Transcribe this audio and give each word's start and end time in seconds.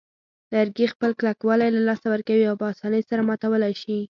لرګي 0.53 0.85
خپل 0.93 1.11
کلکوالی 1.19 1.69
له 1.75 1.81
لاسه 1.87 2.05
ورکوي 2.09 2.45
او 2.47 2.55
په 2.61 2.65
آسانۍ 2.71 3.01
سره 3.09 3.25
ماتولای 3.29 3.73
شي. 3.81 3.99